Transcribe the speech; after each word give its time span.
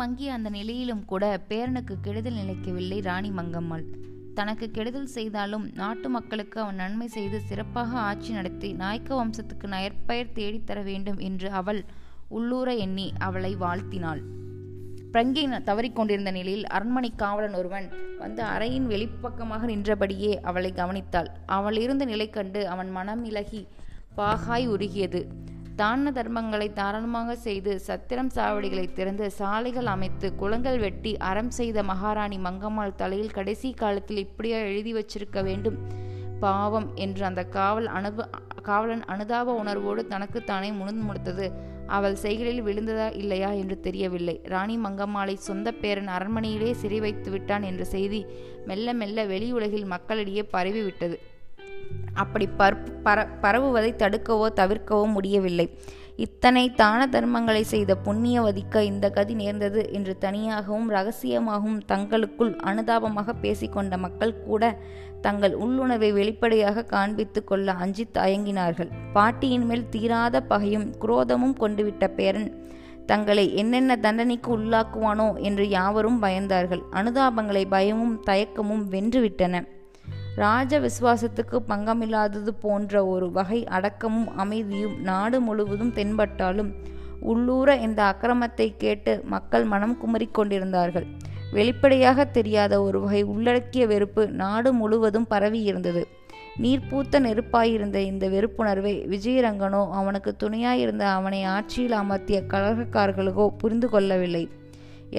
மங்கிய 0.00 0.32
அந்த 0.32 0.48
நிலையிலும் 0.50 1.04
கூட 1.04 1.24
பேரனுக்கு 1.48 1.94
கெடுதல் 2.02 2.38
நிலைக்கவில்லை 2.40 2.98
ராணி 3.02 3.30
மங்கம்மாள். 3.30 3.84
தனக்கு 4.34 4.66
கெடுதல் 4.70 5.08
செய்தாலும் 5.14 5.64
நாட்டு 5.74 6.08
மக்களுக்கு 6.08 6.58
அவன் 6.60 6.80
நன்மை 6.82 7.08
செய்து 7.08 7.38
சிறப்பாக 7.40 7.98
ஆட்சி 7.98 8.30
நடத்தி 8.32 8.68
நாயக்க 8.72 9.10
வம்சத்துக்கு 9.14 9.66
நயற்பெயர் 9.66 10.34
தேடித்தர 10.34 10.82
வேண்டும் 10.84 11.18
என்று 11.28 11.48
அவள் 11.60 11.80
உள்ளூர 12.28 12.68
எண்ணி 12.84 13.06
அவளை 13.18 13.52
வாழ்த்தினாள். 13.56 14.22
பிரங்கை 15.12 15.44
தவறிக்கொண்டிருந்த 15.68 16.30
நிலையில் 16.38 16.66
அரண்மனை 16.76 17.10
காவலன் 17.16 17.54
ஒருவன் 17.54 17.86
வந்து 18.18 18.42
அறையின் 18.54 18.88
வெளிப்பக்கமாக 18.92 19.62
நின்றபடியே 19.64 20.32
அவளை 20.40 20.70
கவனித்தாள். 20.76 21.30
அவள் 21.56 21.78
இருந்த 21.84 22.04
நிலை 22.04 22.28
கண்டு 22.30 22.62
அவன் 22.68 22.90
மனம் 22.90 23.24
இலகி 23.24 23.62
பாகாய் 24.16 24.66
உருகியது. 24.66 25.22
தான 25.80 26.10
தர்மங்களை 26.10 26.66
தாராளமாக 26.72 27.34
செய்து 27.44 27.72
சத்திரம் 27.80 28.30
சாவடிகளை 28.34 28.84
திறந்து 28.92 29.26
சாலைகள் 29.30 29.88
அமைத்து 29.92 30.26
குளங்கள் 30.34 30.78
வெட்டி 30.78 31.12
அறம் 31.28 31.50
செய்த 31.50 31.82
மகாராணி 31.82 32.38
மங்கம்மாள் 32.38 32.96
தலையில் 32.96 33.30
கடைசி 33.30 33.70
காலத்தில் 33.72 34.22
இப்படியா 34.24 34.58
எழுதி 34.70 34.92
வச்சிருக்க 34.94 35.42
வேண்டும்? 35.42 35.78
பாவம் 36.40 36.88
என்று 36.94 37.22
அந்த 37.24 37.44
காவல் 37.58 37.88
அனுப 37.98 38.28
காவலன் 38.62 39.04
அனுதாப 39.04 39.54
உணர்வோடு 39.54 40.02
தனக்குத்தானே 40.06 40.70
முணுந்து 40.70 41.04
முடித்தது. 41.08 41.46
அவள் 41.86 42.18
செய்களில் 42.24 42.64
விழுந்ததா 42.64 43.08
இல்லையா 43.14 43.50
என்று 43.52 43.80
தெரியவில்லை. 43.80 44.36
ராணி 44.44 44.76
மங்கம்மாளை 44.78 45.34
சொந்த 45.48 45.68
பேரன் 45.72 46.12
அரண்மனையிலே 46.18 46.70
சிறை 46.72 47.00
வைத்து 47.00 47.30
விட்டான் 47.30 47.62
என்ற 47.62 47.84
செய்தி 47.94 48.22
மெல்ல 48.66 48.92
மெல்ல 48.92 49.24
வெளி 49.24 49.50
உலகில் 49.52 49.90
மக்களிடையே 49.94 50.44
பரவிவிட்டது 50.52 51.18
அப்படி 52.14 52.46
பர் 52.60 52.76
பர 53.04 53.18
பரவுவதை 53.40 53.90
தடுக்கவோ 53.98 54.46
தவிர்க்கவோ 54.60 55.04
முடியவில்லை. 55.16 55.66
இத்தனை 56.16 56.62
தான 56.74 57.00
தர்மங்களை 57.06 57.60
செய்த 57.72 57.92
புண்ணியவதிக்க 58.06 58.80
இந்த 58.82 59.06
கதி 59.10 59.34
நேர்ந்தது 59.34 59.82
என்று 59.92 60.14
தனியாகவும் 60.18 60.88
ரகசியமாகவும் 60.90 61.78
தங்களுக்குள் 61.86 62.52
அனுதாபமாக 62.70 63.34
பேசிக்கொண்ட 63.42 63.96
மக்கள் 63.98 64.34
கூட 64.46 64.72
தங்கள் 65.20 65.54
உள்ளுணர்வை 65.54 66.10
வெளிப்படையாக 66.12 66.84
காண்பித்து 66.84 67.40
கொள்ள 67.44 67.72
அஞ்சி 67.72 68.06
தயங்கினார்கள். 68.18 68.90
பாட்டியின் 69.12 69.66
மேல் 69.66 69.88
தீராத 69.88 70.42
பகையும் 70.42 70.88
குரோதமும் 71.00 71.56
கொண்டுவிட்ட 71.60 72.06
பேரன் 72.08 72.50
தங்களை 73.06 73.44
என்னென்ன 73.54 73.92
தண்டனைக்கு 73.96 74.50
உள்ளாக்குவானோ 74.58 75.28
என்று 75.48 75.64
யாவரும் 75.68 76.22
பயந்தார்கள். 76.22 76.82
அனுதாபங்களை 76.92 77.64
பயமும் 77.68 78.16
தயக்கமும் 78.26 78.84
வென்றுவிட்டன 78.90 79.64
ராஜ 80.42 80.72
விசுவாசத்துக்கு 80.84 81.58
பங்கமில்லாதது 81.68 82.52
போன்ற 82.64 82.92
ஒரு 83.12 83.26
வகை 83.36 83.60
அடக்கமும் 83.76 84.28
அமைதியும் 84.42 84.96
நாடு 85.08 85.38
முழுவதும் 85.40 85.92
தென்பட்டாலும் 85.98 86.70
உள்ளூர 87.30 87.68
இந்த 87.86 88.00
அக்கிரமத்தை 88.10 88.66
கேட்டு 88.82 89.12
மக்கள் 89.32 89.64
மனம் 89.72 89.94
குமரிக் 90.02 90.36
கொண்டிருந்தார்கள். 90.38 91.06
வெளிப்படையாக 91.56 92.26
தெரியாத 92.36 92.74
ஒரு 92.82 92.98
வகை 93.04 93.22
உள்ளடக்கிய 93.32 93.84
வெறுப்பு 93.92 94.24
நாடு 94.42 94.72
முழுவதும் 94.80 95.28
பரவியிருந்தது. 95.30 96.02
நீர்ப்பூத்த 96.62 97.20
நெருப்பாயிருந்த 97.26 97.98
இந்த 98.10 98.24
வெறுப்புணர்வை 98.34 98.94
விஜயரங்கனோ 99.12 99.82
அவனுக்கு 100.00 100.30
துணையாயிருந்த 100.42 101.04
அவனை 101.16 101.40
ஆட்சியில் 101.54 101.96
அமர்த்திய 102.02 102.38
கழகக்காரர்களுக்கோ 102.52 103.46
புரிந்து 103.62 103.88
கொள்ளவில்லை 103.88 104.44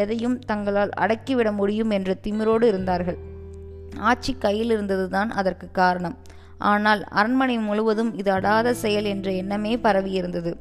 எதையும் 0.04 0.38
தங்களால் 0.50 0.96
அடக்கிவிட 1.04 1.52
முடியும் 1.60 1.94
என்ற 1.98 2.18
திமிரோடு 2.26 2.66
இருந்தார்கள். 2.72 3.20
ஆட்சி 3.98 4.38
கையில் 4.38 4.70
இருந்ததுதான் 4.70 5.30
அதற்கு 5.30 5.72
காரணம். 5.72 6.18
ஆனால் 6.58 7.04
அரண்மனை 7.04 7.58
முழுவதும் 7.58 8.14
இது 8.14 8.32
அடாத 8.32 8.74
செயல் 8.74 9.06
என்ற 9.06 9.32
எண்ணமே 9.32 9.76
பரவியிருந்தது 9.76 10.54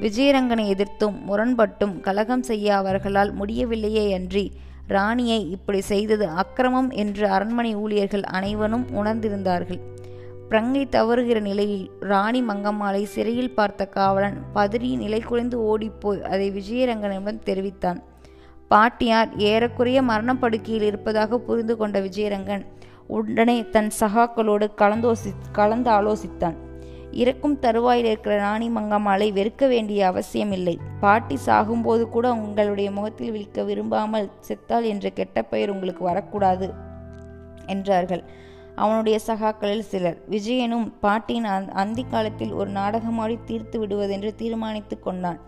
விஜயரங்கனை 0.00 0.68
எதிர்த்தும் 0.68 1.16
முரண்பட்டும் 1.28 2.00
கலகம் 2.00 2.42
செய்ய 2.42 2.76
அவர்களால் 2.76 3.32
முடியவில்லையே 3.32 4.14
அன்றி 4.14 4.52
ராணியை 4.88 5.50
இப்படி 5.50 5.80
செய்தது 5.80 6.28
அக்கிரமம் 6.28 6.90
என்று 6.90 7.28
அரண்மனை 7.28 7.76
ஊழியர்கள் 7.76 8.22
அனைவரும் 8.22 8.86
உணர்ந்திருந்தார்கள். 8.94 9.80
பிரங்கை 10.48 10.88
தவறுகிற 10.88 11.40
நிலையில் 11.40 11.90
ராணி 12.00 12.42
மங்கம்மாளை 12.42 13.02
சிறையில் 13.02 13.54
பார்த்த 13.54 13.86
காவலன் 13.86 14.38
பதறி 14.54 14.96
நிலை 14.96 15.20
குலைந்து 15.20 15.58
ஓடிப்போய் 15.62 16.22
அதை 16.22 16.50
விஜயரங்கனிடம் 16.50 17.44
தெரிவித்தான். 17.44 18.02
பாட்டியார் 18.72 19.30
ஏறக்குறைய 19.50 19.98
மரணப்படுக்கையில் 20.10 20.86
இருப்பதாக 20.90 21.38
புரிந்து 21.46 21.74
கொண்ட 21.76 21.96
விஜயரங்கன் 22.00 22.62
உடனே 23.16 23.56
தன் 23.74 23.90
சகாக்களோடு 24.00 24.66
கலந்தோசி 24.82 25.30
கலந்து 25.58 25.90
ஆலோசித்தான். 25.90 26.56
இறக்கும் 27.22 27.56
தருவாயில் 27.64 28.08
இருக்கிற 28.10 28.34
ராணி 28.36 28.68
மங்கம்மாளை 28.76 29.26
வெறுக்க 29.38 29.68
வேண்டிய 29.68 30.00
அவசியமில்லை. 30.10 30.74
பாட்டி 31.00 31.36
சாகும்போது 31.46 32.04
கூட 32.14 32.26
உங்களுடைய 32.44 32.90
முகத்தில் 32.90 33.32
விழிக்க 33.34 33.64
விரும்பாமல் 33.70 34.30
செத்தால் 34.48 34.86
என்ற 34.92 35.08
கெட்ட 35.18 35.42
பெயர் 35.52 35.72
உங்களுக்கு 35.74 36.04
வரக்கூடாது 36.04 36.68
என்றார்கள். 37.66 38.24
அவனுடைய 38.76 39.16
சகாக்களில் 39.26 39.88
சிலர். 39.92 40.18
விஜயனும் 40.30 40.86
பாட்டியின் 41.04 41.48
அந்தி 41.82 42.04
காலத்தில் 42.10 42.52
ஒரு 42.60 42.70
நாடகமாடி 42.80 43.38
தீர்த்து 43.44 43.78
விடுவதென்று 43.82 44.32
தீர்மானித்து 44.42 44.98
கொண்டான். 45.00 45.40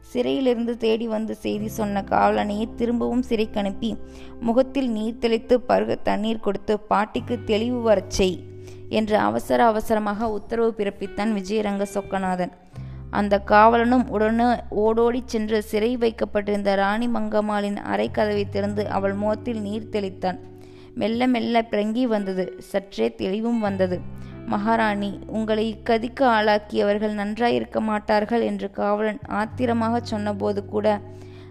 சிறையிலிருந்து 0.00 0.76
தேடி 0.76 1.08
வந்து 1.08 1.34
செய்தி 1.34 1.68
சொன்ன 1.68 2.02
காவலனையை 2.02 2.74
திரும்பவும் 2.76 3.22
சிறைக்கு 3.22 3.58
அனுப்பி 3.58 3.96
முகத்தில் 4.40 4.90
நீர் 4.90 5.18
தெளித்து 5.18 5.60
பருக 5.60 5.94
தண்ணீர் 6.02 6.40
கொடுத்து 6.40 6.80
பாட்டிக்கு 6.80 7.38
தெளிவு 7.44 7.80
வரச் 7.80 8.10
செய் 8.10 8.38
என்று 8.88 9.16
அவசர 9.18 9.66
அவசரமாக 9.66 10.30
உத்தரவு 10.30 10.74
பிறப்பித்தான் 10.76 11.32
விஜயரங்க 11.32 11.86
சொக்கநாதன். 11.94 12.50
அந்த 13.10 13.42
காவலனும் 13.46 14.08
உடனே 14.08 14.44
ஓடோடி 14.68 15.22
சென்று 15.24 15.62
சிறை 15.62 15.96
வைக்கப்பட்டிருந்த 15.96 16.74
ராணி 16.74 17.08
மங்கம்மாளின் 17.08 17.76
அறை 17.76 18.10
கதவை 18.10 18.48
திறந்து 18.48 18.88
அவள் 18.88 19.14
முகத்தில் 19.14 19.60
நீர் 19.60 19.88
தெளித்தான். 19.92 20.38
மெல்ல 20.94 21.26
மெல்ல 21.26 21.62
பிரங்கி 21.62 22.06
வந்தது. 22.06 22.54
சற்றே 22.58 23.14
தெளிவும் 23.14 23.60
வந்தது. 23.60 24.00
மகாராணி 24.48 25.10
உங்களை 25.26 25.64
இக்கதிக்கு 25.72 26.24
ஆளாக்கியவர்கள் 26.36 27.14
நன்றாயிருக்க 27.14 27.80
மாட்டார்கள் 27.80 28.40
என்று 28.40 28.70
காவலன் 28.70 29.20
ஆத்திரமாக 29.40 30.00
சொன்னபோது 30.02 30.60
கூட 30.66 30.86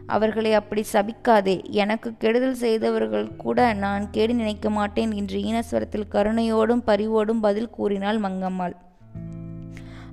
அவர்களை 0.06 0.52
அப்படி 0.54 0.84
சபிக்காதே. 0.94 1.56
எனக்கு 1.82 2.10
கெடுதல் 2.18 2.56
செய்தவர்கள் 2.56 3.28
கூட 3.36 3.74
நான் 3.74 4.04
கேடு 4.10 4.34
நினைக்க 4.34 4.70
மாட்டேன் 4.70 5.12
என்று 5.12 5.40
ஈனஸ்வரத்தில் 5.40 6.12
கருணையோடும் 6.12 6.84
பரிவோடும் 6.86 7.42
பதில் 7.42 7.70
கூறினாள் 7.70 8.20
மங்கம்மாள். 8.20 8.76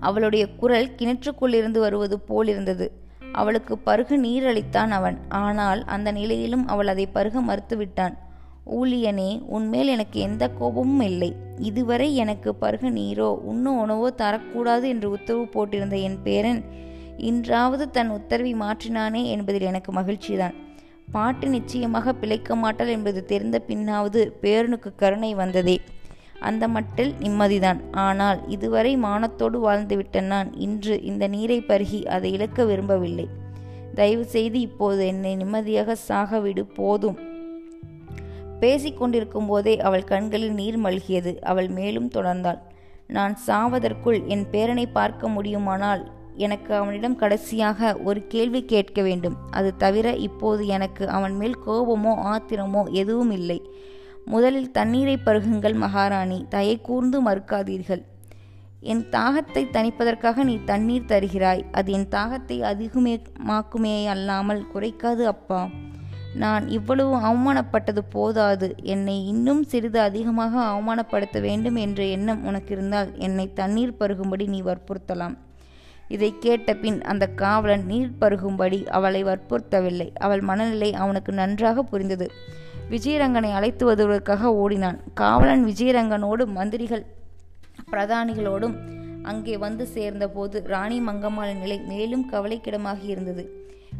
அவளுடைய 0.01 0.45
குரல் 0.57 0.91
கிணற்றுக்குள்ளிருந்து 0.99 1.79
வருவது 1.79 2.19
போலிருந்தது. 2.21 2.89
அவளுக்கு 3.33 3.75
பருக 3.79 4.17
நீர் 4.17 4.45
அளித்தான் 4.45 4.91
அவன். 4.91 5.19
ஆனால் 5.29 5.81
அந்த 5.85 6.09
நிலையிலும் 6.13 6.67
அவள் 6.67 6.87
அதை 6.87 7.07
பருக 7.07 7.43
மறுத்துவிட்டான். 7.43 8.17
ஊழியனே 8.67 9.43
உன்மேல் 9.47 9.87
எனக்கு 9.87 10.21
எந்த 10.21 10.49
கோபமும் 10.49 11.01
இல்லை. 11.01 11.37
இதுவரை 11.59 12.17
எனக்கு 12.17 12.55
பருக 12.55 12.91
நீரோ 12.91 13.29
உண்ண 13.29 13.71
உணவோ 13.71 14.11
தரக்கூடாது 14.17 14.83
என்று 14.83 15.11
உத்தரவு 15.11 15.45
போட்டிருந்த 15.45 16.01
என் 16.03 16.23
பேரன் 16.23 16.65
இன்றாவது 17.17 17.91
தன் 17.91 18.11
உத்தரவை 18.11 18.55
மாற்றினானே 18.55 19.25
என்பதில் 19.25 19.61
எனக்கு 19.61 19.93
மகிழ்ச்சிதான். 19.93 20.55
பாட்டு 21.13 21.49
நிச்சயமாக 21.49 22.13
பிழைக்க 22.13 22.55
மாட்டாள் 22.55 22.89
என்பது 22.89 23.25
தெரிந்த 23.25 23.63
பின்னாவது 23.69 24.31
பேரனுக்கு 24.43 24.91
கருணை 24.97 25.35
வந்ததே. 25.35 25.81
அந்த 26.41 26.69
மட்டில் 26.69 27.13
நிம்மதிதான். 27.21 27.81
ஆனால் 27.91 28.49
இதுவரை 28.49 28.97
மானத்தோடு 28.97 29.59
வாழ்ந்துவிட்ட 29.67 30.21
நான் 30.21 30.55
இன்று 30.55 31.03
இந்த 31.03 31.29
நீரை 31.29 31.61
பருகி 31.61 32.05
அதை 32.05 32.33
இழக்க 32.33 32.65
விரும்பவில்லை. 32.65 33.29
தயவு 33.95 34.25
செய்து 34.25 34.61
இப்போது 34.61 35.07
என்னை 35.07 35.37
நிம்மதியாக 35.37 35.97
சாகவிடு 36.09 36.61
போதும். 36.75 37.33
பேசிக்கொண்டிருக்கும் 38.65 39.49
போதே 39.53 39.77
அவள் 39.89 40.11
கண்களில் 40.13 40.55
நீர் 40.61 40.79
மல்கியது. 40.85 41.33
அவள் 41.53 41.71
மேலும் 41.79 42.13
தொடர்ந்தாள். 42.17 42.61
நான் 43.17 43.35
சாவதற்குள் 43.47 44.21
என் 44.35 44.47
பேரனை 44.53 44.85
பார்க்க 44.93 45.29
முடியுமானால் 45.29 46.05
எனக்கு 46.45 46.71
அவனிடம் 46.79 47.17
கடைசியாக 47.17 47.91
ஒரு 48.09 48.21
கேள்வி 48.27 48.61
கேட்க 48.65 49.01
வேண்டும். 49.03 49.37
அது 49.51 49.71
தவிர 49.83 50.07
இப்போது 50.29 50.63
எனக்கு 50.77 51.05
அவன் 51.17 51.35
மேல் 51.41 51.57
கோபமோ 51.67 52.13
ஆத்திரமோ 52.33 52.83
எதுவும் 53.03 53.33
இல்லை. 53.39 53.59
முதலில் 54.33 54.73
தண்ணீரை 54.73 55.17
பருகுங்கள் 55.27 55.77
மகாராணி. 55.85 56.39
தயை 56.55 56.75
கூர்ந்து 56.81 57.21
மறுக்காதீர்கள். 57.29 58.03
என் 58.93 59.05
தாகத்தை 59.13 59.63
தணிப்பதற்காக 59.77 60.45
நீ 60.45 60.57
தண்ணீர் 60.71 61.11
தருகிறாய். 61.13 61.63
அது 61.79 61.93
என் 61.93 62.11
தாகத்தை 62.17 62.59
அதிகமாக்குமே 62.71 63.97
அல்லாமல் 64.15 64.69
குறைக்காது 64.75 65.25
அப்பா. 65.35 65.61
நான் 66.35 66.69
இவ்வளவு 66.69 67.17
அவமானப்பட்டது 67.17 67.99
போதாது. 68.11 68.75
என்னை 68.83 69.27
இன்னும் 69.27 69.63
சிறிது 69.63 70.01
அதிகமாக 70.01 70.61
அவமானப்படுத்த 70.61 71.41
வேண்டும் 71.41 71.75
என்ற 71.75 72.05
எண்ணம் 72.05 72.45
உனக்கு 72.45 72.75
இருந்தால் 72.75 73.19
என்னை 73.19 73.53
தண்ணீர் 73.53 73.97
பருகும்படி 74.01 74.47
நீ 74.47 74.63
வற்புறுத்தலாம். 74.63 75.37
இதை 76.09 76.35
கேட்ட 76.39 76.75
பின் 76.75 77.03
அந்த 77.03 77.27
காவலன் 77.27 77.87
நீர் 77.87 78.13
பருகும்படி 78.21 78.87
அவளை 78.87 79.25
வற்புறுத்தவில்லை. 79.25 80.15
அவள் 80.15 80.41
மனநிலை 80.41 80.95
அவனுக்கு 80.95 81.33
நன்றாக 81.33 81.83
புரிந்தது. 81.83 82.31
விஜயரங்கனை 82.91 83.53
அழைத்து 83.53 83.87
வருவதற்காக 83.87 84.55
ஓடினான். 84.55 85.01
காவலன் 85.15 85.65
விஜயரங்கனோடு 85.65 86.47
மந்திரிகள் 86.47 87.07
பிரதானிகளோடும் 87.91 89.03
அங்கே 89.25 89.57
வந்து 89.57 89.87
சேர்ந்தபோது 89.87 90.57
ராணி 90.67 91.01
மங்கம்மாளின் 91.01 91.61
நிலை 91.61 91.79
மேலும் 91.87 92.25
கவலைக்கிடமாகி 92.33 93.07
இருந்தது. 93.07 93.45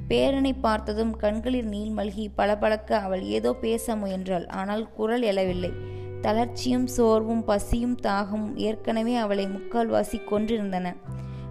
பேரனை 0.09 0.53
பார்த்ததும் 0.61 1.13
கண்களில் 1.17 1.69
நீள் 1.69 1.93
மல்கி 1.97 2.25
பளபளக்க 2.37 2.99
அவள் 2.99 3.23
ஏதோ 3.23 3.53
பேச 3.55 3.97
முயன்றாள். 3.97 4.47
ஆனால் 4.61 4.85
குரல் 4.93 5.23
எழவில்லை. 5.23 5.73
தளர்ச்சியும் 6.21 6.87
சோர்வும் 6.87 7.45
பசியும் 7.45 7.97
தாகமும் 7.97 8.57
ஏற்கனவே 8.57 9.15
அவளை 9.17 9.47
முக்கால்வாசி 9.47 10.21
கொன்றிருந்தன. 10.31 10.87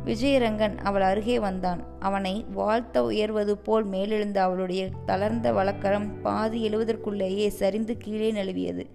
விஜயரங்கன் 0.06 0.78
அவள் 0.78 1.02
அருகே 1.02 1.40
வந்தான். 1.40 1.82
அவனை 2.00 2.46
வாழ்த்த 2.54 3.04
உயர்வது 3.04 3.58
போல் 3.58 3.86
மேலெழுந்த 3.90 4.38
அவளுடைய 4.38 4.90
தளர்ந்த 5.06 5.52
வழக்கரம் 5.52 6.22
பாதி 6.22 6.70
எழுவதற்குள்ளேயே 6.70 7.48
சரிந்து 7.48 7.98
கீழே 7.98 8.32
நழுவியது. 8.32 8.86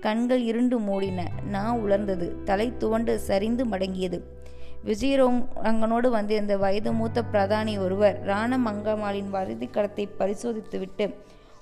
கண்கள் 0.00 0.42
இருண்டு 0.42 0.78
மூடின. 0.78 1.28
நா 1.46 1.74
உலர்ந்தது. 1.74 2.42
தலை 2.44 2.72
துவண்டு 2.76 3.18
சரிந்து 3.18 3.66
மடங்கியது. 3.66 4.20
விஜயரங்கனோடு 4.86 6.08
வந்திருந்த 6.08 6.56
வயது 6.56 6.92
மூத்த 6.92 7.22
பிரதானி 7.32 7.78
ஒருவர் 7.78 8.26
ராணமங்கம்மாளின் 8.26 9.30
வறுதி 9.30 9.66
கடத்தை 9.66 10.08
பரிசோதித்துவிட்டு 10.18 11.14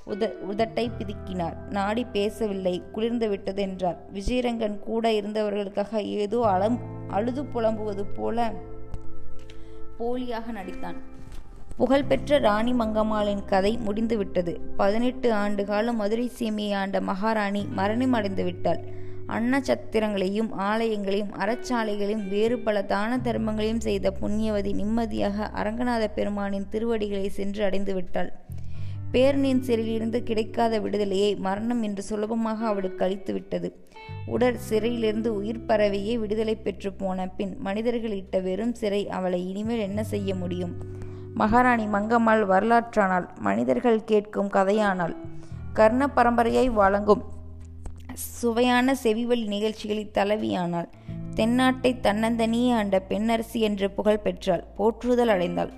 உத 0.06 0.32
உதட்டை 0.50 0.90
பிதுக்கினார். 0.98 1.56
நாடி 1.70 2.04
பேசவில்லை. 2.04 2.82
குளிர்ந்து 2.92 3.28
விட்டது 3.28 3.62
என்றார். 3.62 3.98
விஜயரங்கன் 4.14 4.78
கூட 4.78 5.10
இருந்தவர்களுக்காக 5.10 6.02
ஏதோ 6.04 6.38
அலம் 6.38 6.78
அழுது 7.08 7.42
புலம்புவது 7.42 8.04
போல 8.14 8.52
போலியாக 10.00 10.52
நடித்தான். 10.52 10.98
புகழ்பெற்ற 11.76 12.38
ராணி 12.38 12.72
மங்கம்மாளின் 12.72 13.44
கதை 13.44 13.76
முடிந்துவிட்டது. 13.76 14.60
பதினெட்டு 14.76 15.32
ஆண்டு 15.32 15.64
காலம் 15.64 15.96
மதுரை 15.96 16.30
சீமையை 16.38 16.74
ஆண்ட 16.74 17.00
மகாராணி 17.00 17.66
மரணம் 17.70 18.12
அடைந்து 18.12 18.44
விட்டாள். 18.44 18.80
அன்னச்சத்திரங்களையும் 19.28 20.48
ஆலயங்களையும் 20.58 21.32
அறச்சாலைகளையும் 21.38 22.28
வேறு 22.28 22.58
பல 22.58 22.82
தான 22.82 23.16
தர்மங்களையும் 23.16 23.78
செய்த 23.78 24.12
புண்ணியவதி 24.20 24.74
நிம்மதியாக 24.74 25.50
அரங்கநாத 25.54 26.06
பெருமானின் 26.14 26.68
திருவடிகளை 26.68 27.28
சென்று 27.28 27.64
அடைந்து 27.64 27.94
விட்டாள். 27.94 28.32
பேரனின் 29.12 29.60
சிறையிலிருந்து 29.60 30.22
கிடைக்காத 30.22 30.78
விடுதலையை 30.78 31.36
மரணம் 31.36 31.82
என்று 31.82 32.02
சுலபமாக 32.02 32.66
அவளுக்கு 32.66 33.04
அளித்துவிட்டது. 33.04 33.68
உடல் 34.26 34.26
உடற் 34.26 34.58
சிறையிலிருந்து 34.58 35.34
உயிர் 35.34 35.64
பறவையே 35.68 36.18
விடுதலை 36.18 36.54
பெற்று 36.56 36.92
போன 36.92 37.26
பின் 37.28 37.56
மனிதர்கள் 37.58 38.10
இட்ட 38.10 38.38
வெறும் 38.38 38.74
சிறை 38.74 39.08
அவளை 39.08 39.48
இனிமேல் 39.48 39.78
என்ன 39.78 40.04
செய்ய 40.04 40.34
முடியும்? 40.34 40.74
மகாராணி 41.34 41.86
மங்கம்மாள் 41.86 42.44
வரலாற்றானால் 42.46 43.26
மனிதர்கள் 43.38 44.04
கேட்கும் 44.04 44.48
கதையானால் 44.48 45.16
கர்ண 45.72 46.06
பரம்பரையாய் 46.16 46.70
வழங்கும் 46.70 47.22
சுவையான 48.14 48.94
செவிவழி 49.02 49.46
நிகழ்ச்சிகளில் 49.46 50.10
தலைவியானாள். 50.14 50.88
தென்னாட்டை 51.34 51.96
தன்னந்தனியே 52.02 52.72
ஆண்ட 52.72 53.02
பெண்ணரசி 53.08 53.60
என்று 53.60 53.90
புகழ் 53.90 54.18
பெற்றாள். 54.18 54.64
போற்றுதல் 54.76 55.28
அடைந்தாள். 55.28 55.70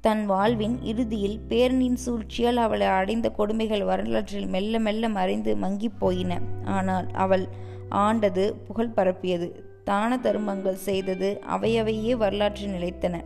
தன் 0.00 0.26
வாழ்வின் 0.26 0.82
இறுதியில் 0.82 1.40
பேரனின் 1.48 1.96
சூழ்ச்சியால் 2.06 2.56
அவளை 2.56 2.86
அடைந்த 2.86 3.30
கொடுமைகள் 3.30 3.84
வரலாற்றில் 3.84 4.46
மெல்ல 4.46 4.78
மெல்ல 4.78 5.08
மறைந்து 5.08 5.56
மங்கிப் 5.56 5.98
போயின. 5.98 6.40
ஆனால் 6.64 7.06
அவள் 7.12 7.48
ஆண்டது 7.90 8.54
புகழ் 8.66 8.92
பரப்பியது. 8.96 9.52
தான 9.84 10.16
தருமங்கள் 10.16 10.72
செய்தது 10.72 11.40
அவையவையே 11.48 12.16
வரலாற்றில் 12.16 12.70
நிலைத்தன. 12.70 13.20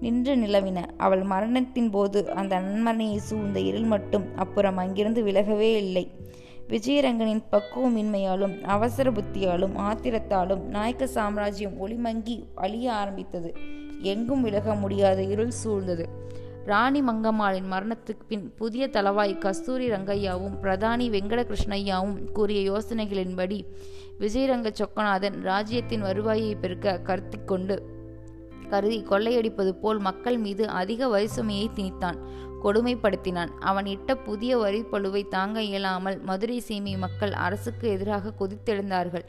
நின்று 0.00 0.36
நிலவின. 0.36 0.84
அவள் 0.96 1.22
மரணத்தின் 1.22 1.90
போது 1.90 2.30
அந்த 2.30 2.60
நன்மனையை 2.60 3.16
சூழ்ந்த 3.16 3.60
இருள் 3.60 3.84
மட்டும் 3.84 4.36
அப்புறம் 4.36 4.76
அங்கிருந்து 4.76 5.24
விலகவே 5.24 5.76
இல்லை. 5.76 6.10
விஜயரங்கனின் 6.68 7.42
பக்குவமின்மையாலும் 7.52 8.60
அவசர 8.60 9.10
புத்தியாலும் 9.10 9.76
ஆத்திரத்தாலும் 9.78 10.60
நாயக்க 10.60 11.06
சாம்ராஜ்யம் 11.06 11.76
ஒளிமங்கி 11.86 12.44
அழிய 12.54 12.92
ஆரம்பித்தது. 12.92 13.54
எங்கும் 14.00 14.42
விலக 14.42 14.74
முடியாத 14.74 15.22
இருள் 15.22 15.52
சூழ்ந்தது. 15.64 16.06
ராணி 16.64 17.02
மங்கம்மாளின் 17.02 17.68
மரணத்துக்கு 17.72 18.24
பின் 18.28 18.54
புதிய 18.56 18.88
தளவாய் 18.88 19.38
கஸ்தூரி 19.38 19.90
ரங்கையாவும் 19.90 20.56
பிரதானி 20.62 21.06
வெங்கட 21.10 21.42
கிருஷ்ணய்யாவும் 21.44 22.32
கூறிய 22.32 22.60
யோசனைகளின்படி 22.72 23.64
விஜயரங்க 24.20 24.70
சொக்கநாதன் 24.72 25.40
ராஜ்யத்தின் 25.40 26.00
வருவாயை 26.00 26.54
பெருக்க 26.54 26.98
கருத்தி 26.98 27.38
கொண்டு 27.44 27.96
கருதி 28.70 29.04
கொள்ளையடிப்பது 29.10 29.72
போல் 29.72 29.98
மக்கள் 29.98 30.38
மீது 30.38 30.68
அதிக 30.68 31.08
வரிசுமையை 31.08 31.68
திணித்தான் 31.74 32.18
கொடுமைப்படுத்தினான். 32.62 33.48
அவன் 33.60 33.86
இட்ட 33.86 34.16
புதிய 34.16 34.58
வரிப்பழுவை 34.58 35.28
தாங்க 35.28 35.62
இயலாமல் 35.62 36.20
மதுரை 36.20 36.60
சீமை 36.60 36.96
மக்கள் 36.96 37.32
அரசுக்கு 37.32 37.88
எதிராக 37.88 38.32
கொதித்தெழுந்தார்கள். 38.40 39.24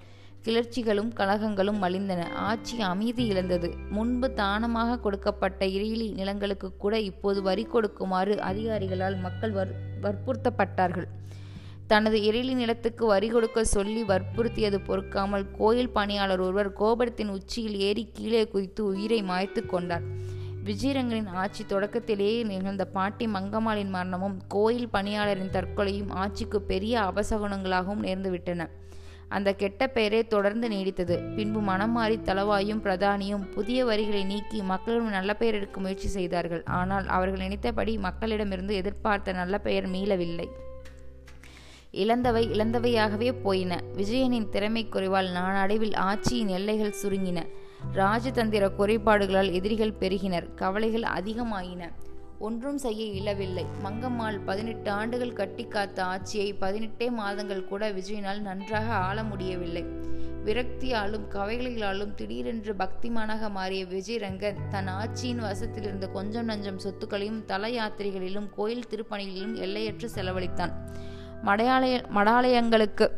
கிளர்ச்சிகளும் 0.46 1.12
கலகங்களும் 1.14 1.80
மலிந்தன. 1.84 2.22
ஆட்சி 2.34 2.76
அமைதி 2.82 3.26
இழந்தது. 3.26 3.70
முன்பு 3.90 4.34
தானமாக 4.34 5.00
கொடுக்கப்பட்ட 5.00 5.66
இறையிலி 5.66 6.08
நிலங்களுக்கு 6.14 6.78
கூட 6.78 7.00
இப்போது 7.00 7.42
வரி 7.42 7.64
கொடுக்குமாறு 7.64 8.36
அதிகாரிகளால் 8.50 9.18
மக்கள் 9.20 9.52
வர் 9.52 9.74
வற்புறுத்தப்பட்டார்கள். 10.02 11.08
தனது 11.88 12.18
இறைலி 12.20 12.54
நிலத்துக்கு 12.54 13.06
வரி 13.06 13.28
கொடுக்க 13.28 13.64
சொல்லி 13.64 14.02
வற்புறுத்தியது 14.04 14.80
பொறுக்காமல் 14.88 15.46
கோயில் 15.52 15.90
பணியாளர் 15.90 16.40
ஒருவர் 16.40 16.74
கோபுரத்தின் 16.74 17.30
உச்சியில் 17.30 17.78
ஏறி 17.80 18.04
கீழே 18.14 18.48
குதித்து 18.48 18.86
உயிரை 18.86 19.22
மாய்த்து 19.24 19.66
கொண்டார். 19.66 20.06
விஜயரங்கனின் 20.64 21.30
ஆட்சி 21.34 21.64
தொடக்கத்திலேயே 21.64 22.44
நிகழ்ந்த 22.44 22.86
பாட்டி 22.86 23.28
மங்கம்மாளின் 23.28 23.90
மரணமும் 23.90 24.38
கோயில் 24.48 24.90
பணியாளரின் 24.94 25.54
தற்கொலையும் 25.56 26.12
ஆட்சிக்கு 26.24 26.62
பெரிய 26.62 27.00
அபசகுணங்களாகவும் 27.00 28.06
நேர்ந்துவிட்டன. 28.08 28.68
அந்த 29.30 29.54
கெட்ட 29.54 29.88
பெயரே 29.88 30.22
தொடர்ந்து 30.28 30.68
நீடித்தது. 30.70 31.36
பின்பு 31.36 31.60
மனம் 31.62 31.92
மாறி 31.92 32.20
தளவாயும் 32.26 32.84
பிரதானியும் 32.84 33.52
புதிய 33.52 33.86
வரிகளை 33.86 34.24
நீக்கி 34.24 34.62
மக்களிடம் 34.62 35.10
நல்ல 35.10 35.34
பெயர் 35.34 35.56
எடுக்க 35.56 35.80
முயற்சி 35.80 36.08
செய்தார்கள். 36.08 36.64
ஆனால் 36.64 37.08
அவர்கள் 37.08 37.40
நினைத்தபடி 37.40 37.98
மக்களிடமிருந்து 37.98 38.72
எதிர்பார்த்த 38.72 39.32
நல்ல 39.32 39.58
பெயர் 39.58 39.90
மீளவில்லை. 39.90 40.48
இழந்தவை 41.92 42.50
இழந்தவையாகவே 42.52 43.30
போயின. 43.42 43.82
விஜயனின் 43.98 44.50
திறமை 44.50 44.88
குறைவால் 44.90 45.32
நாளடைவில் 45.32 45.92
ஆட்சியின் 45.92 46.48
எல்லைகள் 46.48 47.00
சுருங்கின. 47.04 47.40
ராஜதந்திர 47.94 48.66
குறைபாடுகளால் 48.78 49.52
எதிரிகள் 49.52 49.94
பெருகினர். 49.94 50.54
கவலைகள் 50.54 51.06
அதிகமாயின. 51.18 51.92
ஒன்றும் 52.40 52.78
செய்ய 52.78 53.06
இயலவில்லை. 53.06 53.66
மங்கம்மாள் 53.84 54.40
பதினெட்டு 54.46 54.92
ஆண்டுகள் 54.92 55.34
கட்டி 55.34 55.66
காத்த 55.66 56.06
ஆட்சியை 56.06 56.56
பதினெட்டே 56.62 57.12
மாதங்கள் 57.12 57.66
கூட 57.66 57.92
விஜயனால் 57.92 58.40
நன்றாக 58.40 58.94
ஆள 58.94 59.24
முடியவில்லை. 59.24 59.86
விரக்தியாலும் 60.46 61.26
கவைகளாலும் 61.30 62.14
திடீரென்று 62.14 62.74
பக்திமானாக 62.74 63.52
மாறிய 63.52 63.86
விஜயரங்கன் 63.86 64.68
தன் 64.70 64.88
ஆட்சியின் 64.88 65.42
வசத்திலிருந்த 65.42 66.12
கொஞ்சம் 66.12 66.50
நஞ்சம் 66.50 66.80
சொத்துக்களையும் 66.84 67.46
தல 67.46 67.68
யாத்திரைகளிலும் 67.68 68.50
கோயில் 68.56 68.88
திருப்பணிகளிலும் 68.90 69.56
எல்லையற்று 69.56 70.10
செலவழித்தான். 70.16 70.72
மடையாளய 71.44 72.04
மடாலயங்களுக்கு 72.16 73.10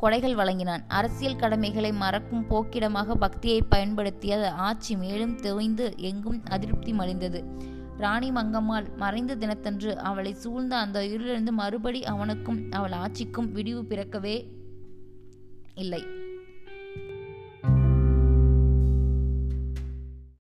கொடைகள் 0.00 0.34
வழங்கினான். 0.34 0.82
அரசியல் 0.88 1.36
கடமைகளை 1.36 1.92
மறக்கும் 1.92 2.44
போக்கிடமாக 2.50 3.14
பக்தியை 3.14 3.62
பயன்படுத்திய 3.62 4.52
ஆட்சி 4.66 4.96
மேலும் 4.96 5.34
தொய்ந்து 5.36 5.86
எங்கும் 5.96 6.40
அதிருப்தி 6.50 6.92
மடைந்தது 6.92 7.40
ராணி 7.98 8.30
மங்கம்மாள் 8.30 8.86
மறைந்த 8.96 9.36
தினத்தன்று 9.36 9.98
அவளை 9.98 10.32
சூழ்ந்த 10.32 10.76
அந்த 10.76 10.98
இருளிலிருந்து 11.00 11.50
மறுபடி 11.50 12.04
அவனுக்கும் 12.04 12.60
அவள் 12.70 12.92
ஆட்சிக்கும் 12.92 13.52
விடிவு 13.52 13.84
பிறக்கவே 13.84 14.36
இல்லை. 15.74 16.02